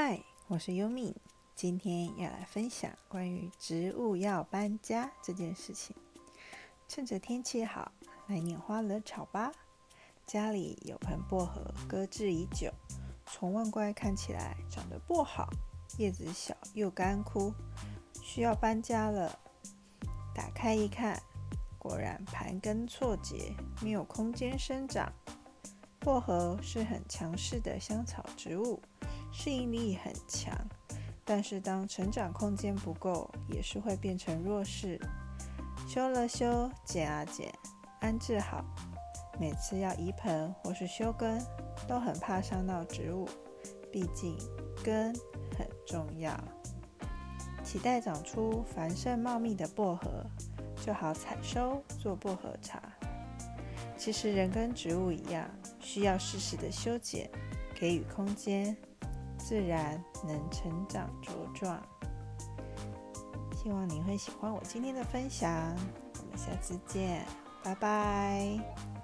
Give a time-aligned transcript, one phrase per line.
[0.00, 1.16] 嗨，我是优米，
[1.56, 5.96] 今天要来分享关于植物要搬家这件事情。
[6.86, 7.90] 趁着天气好，
[8.28, 9.50] 来拈花惹草吧。
[10.24, 12.72] 家里有盆薄荷，搁置已久，
[13.26, 15.50] 从外观看起来长得不好，
[15.96, 17.52] 叶子小又干枯，
[18.22, 19.36] 需要搬家了。
[20.32, 21.20] 打开一看，
[21.76, 23.52] 果然盘根错节，
[23.82, 25.12] 没有空间生长。
[25.98, 28.80] 薄荷是很强势的香草植物。
[29.30, 30.52] 适应力很强，
[31.24, 35.00] 但是当成长空间不够，也是会变成弱势。
[35.86, 37.52] 修了修，剪啊剪，
[38.00, 38.64] 安置好。
[39.40, 41.40] 每次要移盆或是修根，
[41.86, 43.28] 都很怕伤到植物，
[43.92, 44.36] 毕竟
[44.82, 45.14] 根
[45.56, 46.36] 很重要。
[47.62, 50.24] 期待长出繁盛茂密的薄荷，
[50.84, 52.82] 就好采收做薄荷茶。
[53.96, 57.30] 其实人跟植物一样，需要适时的修剪，
[57.74, 58.76] 给予空间。
[59.48, 61.80] 自然能成长茁壮。
[63.56, 65.74] 希望你会喜欢我今天的分享，
[66.20, 67.24] 我们下次见，
[67.64, 68.97] 拜拜。